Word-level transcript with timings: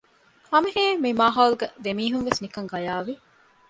ހަމަހިމޭން 0.49 1.01
މި 1.03 1.11
މާހައުލު 1.19 1.55
ދެމީހުންވެސް 1.83 2.41
ނިކަން 2.43 2.69
ގަޔާވި 2.71 3.13